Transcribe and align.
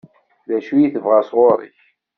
D 0.47 0.49
acu 0.57 0.75
i 0.79 0.87
tebɣa 0.93 1.21
sɣur-k? 1.29 1.77